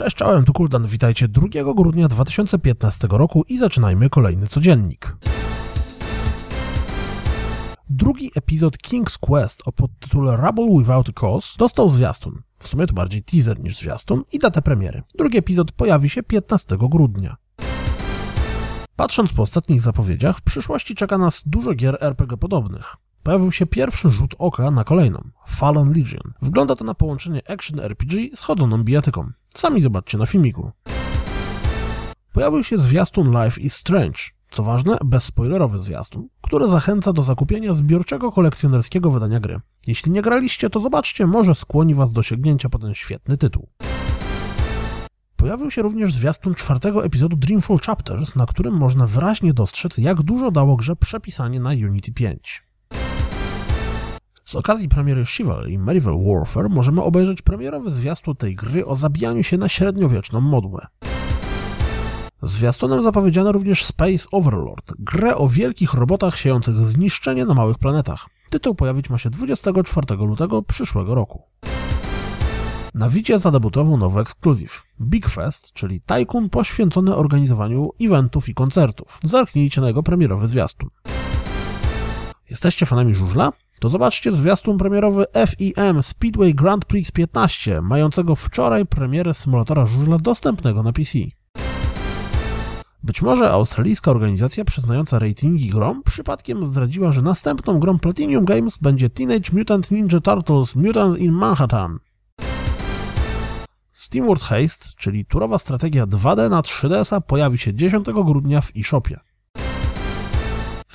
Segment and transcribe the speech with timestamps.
[0.00, 5.16] Cześć, czołem, tu Kuldan, witajcie 2 grudnia 2015 roku i zaczynajmy kolejny codziennik.
[7.90, 12.94] Drugi epizod King's Quest o podtytule Rubble Without a Cause dostał zwiastun, w sumie to
[12.94, 15.02] bardziej teaser niż zwiastun, i datę premiery.
[15.18, 17.36] Drugi epizod pojawi się 15 grudnia.
[18.96, 22.96] Patrząc po ostatnich zapowiedziach, w przyszłości czeka nas dużo gier RPG podobnych.
[23.22, 26.32] Pojawił się pierwszy rzut oka na kolejną, Fallen Legion.
[26.42, 29.30] Wygląda to na połączenie action RPG z chodzoną bijatyką.
[29.54, 30.70] Sami zobaczcie na filmiku.
[32.32, 34.18] Pojawił się zwiastun Life is Strange,
[34.50, 39.60] co ważne, bezspoilerowy zwiastun, który zachęca do zakupienia zbiorczego kolekcjonerskiego wydania gry.
[39.86, 43.68] Jeśli nie graliście, to zobaczcie, może skłoni was do sięgnięcia po ten świetny tytuł.
[45.36, 50.50] Pojawił się również zwiastun czwartego epizodu Dreamfall Chapters, na którym można wyraźnie dostrzec, jak dużo
[50.50, 52.69] dało grze przepisanie na Unity 5.
[54.50, 59.42] Z okazji premiery Chivalry i Medieval Warfare możemy obejrzeć premierowy zwiastun tej gry o zabijaniu
[59.42, 60.86] się na średniowieczną modłę.
[62.42, 68.26] Zwiastunem zapowiedziano również Space Overlord, grę o wielkich robotach siejących zniszczenie na małych planetach.
[68.50, 71.42] Tytuł pojawić ma się 24 lutego przyszłego roku.
[72.94, 79.18] Na Wicie zadebutował nowy ekskluzyw Big Fest, czyli tajkun poświęcony organizowaniu eventów i koncertów.
[79.24, 80.90] Zerknijcie na jego premierowy zwiastun.
[82.50, 83.52] Jesteście fanami żużla?
[83.80, 90.82] To zobaczcie zwiastun premierowy FIM Speedway Grand Prix 15, mającego wczoraj premierę symulatora żużla dostępnego
[90.82, 91.18] na PC.
[93.02, 99.10] Być może australijska organizacja przyznająca ratingi grom przypadkiem zdradziła, że następną grą Platinum Games będzie
[99.10, 101.98] Teenage Mutant Ninja Turtles Mutant in Manhattan.
[103.92, 109.29] Steamworld Haste, czyli turowa strategia 2D na 3DS-a pojawi się 10 grudnia w eShopie.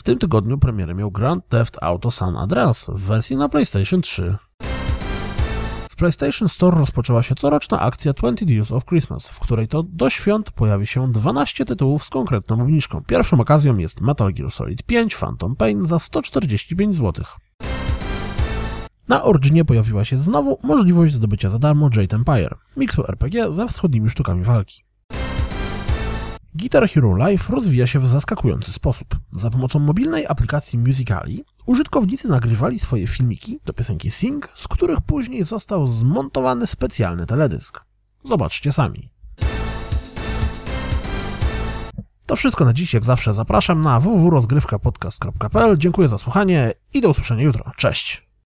[0.06, 4.38] Tym tygodniu premierę miał Grand Theft Auto San Andreas w wersji na PlayStation 3.
[5.90, 10.10] W PlayStation Store rozpoczęła się coroczna akcja 20 Days of Christmas, w której to do
[10.10, 13.04] świąt pojawi się 12 tytułów z konkretną obniżką.
[13.04, 17.26] Pierwszą okazją jest Metal Gear Solid 5 Phantom Pain za 145 zł.
[19.08, 24.10] Na Originie pojawiła się znowu możliwość zdobycia za darmo Jade Empire, miksu RPG ze wschodnimi
[24.10, 24.84] sztukami walki.
[26.58, 29.08] Guitar Hero Live rozwija się w zaskakujący sposób.
[29.32, 35.44] Za pomocą mobilnej aplikacji Musical.ly użytkownicy nagrywali swoje filmiki do piosenki Sing, z których później
[35.44, 37.82] został zmontowany specjalny teledysk.
[38.24, 39.10] Zobaczcie sami.
[42.26, 45.78] To wszystko na dziś, jak zawsze zapraszam na www.rozgrywkapodcast.pl.
[45.78, 47.72] Dziękuję za słuchanie i do usłyszenia jutro.
[47.78, 48.25] Cześć!